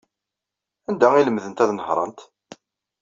Anda 0.89 1.07
ay 1.13 1.25
lemdent 1.25 1.63
ad 1.63 1.71
nehṛent? 1.73 2.19